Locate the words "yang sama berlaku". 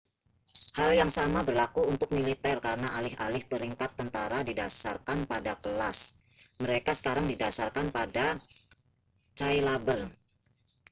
1.01-1.81